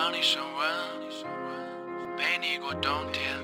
[0.00, 0.64] 帮你升温，
[2.16, 3.36] 陪你过冬天。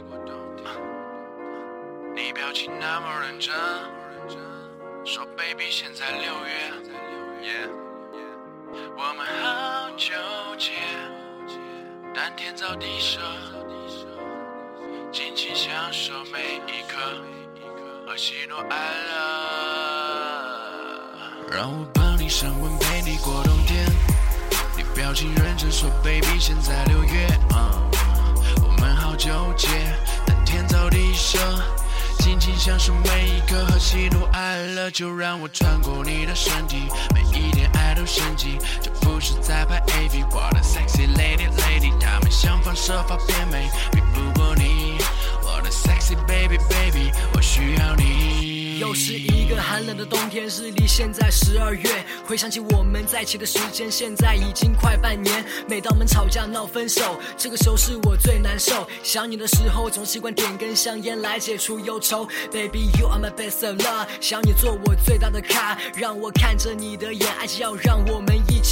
[2.15, 3.53] 你表情那么认真，
[5.05, 6.33] 说 baby 现在六
[7.43, 7.69] 月，
[8.97, 10.15] 我们好纠
[10.57, 10.71] 结，
[12.15, 13.21] 但天造地设，
[15.11, 16.97] 尽情享受每一刻
[18.07, 18.77] 和喜怒哀
[19.09, 19.13] 乐。
[21.51, 23.85] 让我帮你升温，陪你过冬天。
[24.77, 27.27] 你表情认真说，baby 现在六月，
[28.63, 29.69] 我们好纠结，
[30.27, 31.39] 但天造地设，
[32.19, 34.91] 尽情享受每一刻和喜怒哀乐。
[34.91, 40.25] 就让我穿过你的身体，每一点爱都升级，这不是在拍 AV。
[40.31, 43.71] 我的 sexy lady lady，他们想方设法变美，
[48.95, 52.05] 是一个寒冷的冬天，日历现在十二月。
[52.25, 55.45] 回想起我们在一起的时间，现在已经快半年。
[55.69, 58.89] 每当我们吵架闹分手，这个时候是我最难受。
[59.03, 62.25] 想你的时候，总习惯点根香烟来解除忧愁。
[62.53, 68.64] Baby you are my best of love，想你做我最大的卡，让我看着你的眼，爱情要让我们一起。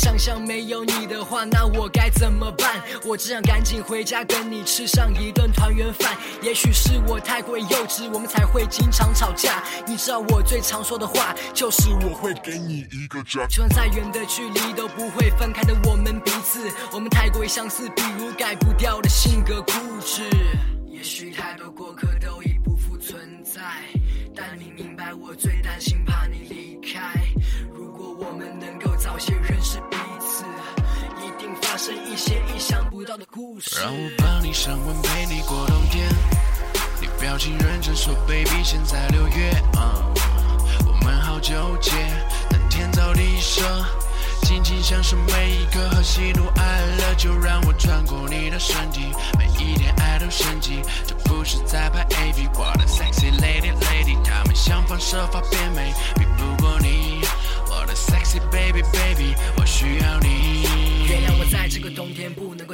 [0.00, 2.80] 想象没有你的话，那我该怎么办？
[3.04, 6.16] 我只想赶紧回家跟你吃上一顿团圆饭。
[6.40, 9.62] 也许是我太过于幼稚，我们才会经常吵架。
[9.86, 13.46] 你知道我最常说的话，就是我会给你一个家。
[13.46, 20.22] 就算再远的距离都不会分开的我们彼此，我们太过于相似，比如改不掉的性格固执。
[20.88, 22.08] 也许太多过客
[33.62, 36.08] 让我帮你升温，陪你过冬天。
[36.98, 39.62] 你表情认真说，baby 现在六月，
[40.86, 41.92] 我们好纠结，
[42.48, 43.62] 但天造地设，
[44.44, 47.14] 尽情享受每一刻和喜怒哀乐。
[47.18, 52.48] 就让我穿过你的身体，每一点爱都升级，这不是在拍 AV。
[52.54, 57.20] 我的 sexy lady lady，他们想方设法变美，比不过你。
[57.68, 60.30] 我的 sexy baby baby，我需要你。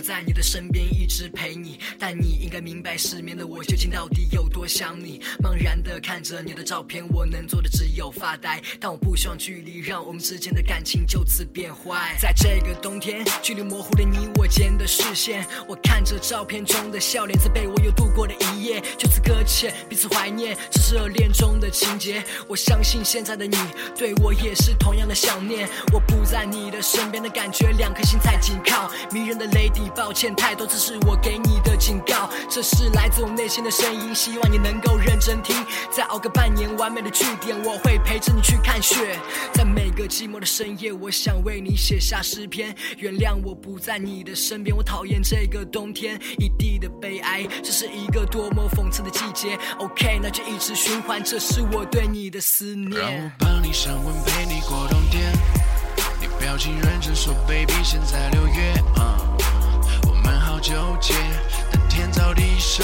[0.07, 5.21] 在你的身边一直陪你，但你应该明白失眠的我究竟到底有多想你。
[5.43, 12.17] 茫然的看着你的照片，我能做的只有发呆，但我不希望距离让我们之间的感情就此变坏。
[12.21, 22.23] 在这个冬天，距离模糊了你我间的视线，我看着照片中的笑脸，在被我又度过了一夜，就此搁浅，彼此怀念，这是热恋中的情节。
[22.47, 23.57] 我相信现在的你
[23.99, 25.69] 对我也是同样的想念。
[25.93, 28.89] 我不在你的身边的感觉，两颗心在紧靠。
[29.11, 32.29] 迷人的 lady，抱歉太多，这是我给你的警告。
[32.51, 35.57] 这是来自我内心的声音，希望你能够认真听。
[35.91, 39.19] 再熬个半年，完美的句点，我会陪着你去看雪。
[39.55, 42.77] 在每个寂寞的深夜，我想为你写下诗篇。
[42.99, 47.47] 原谅我不在你的身边，我讨厌这个冬天，一地的悲哀。
[47.63, 49.59] 这是一个多么讽刺的季节。
[49.79, 53.01] OK，那就一直循环，这是我对你的思念。
[53.01, 55.33] 让我帮你升温，陪你过冬天。
[56.21, 58.75] 你表情认真说，baby 现在六月，
[60.67, 61.15] 纠结，
[61.71, 62.83] 但天造地设，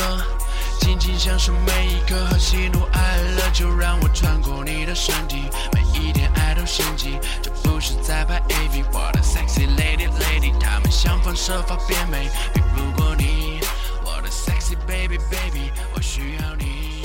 [0.78, 3.50] 尽情享受每一刻和喜怒哀乐。
[3.53, 8.84] 就让我穿过你的身体，每一天爱都升级，这不是在拍 AV。
[8.92, 13.59] 我的 sexy lady lady，他们想方设法变美，比不过你。
[14.04, 17.01] 我的 sexy baby baby 我需要你。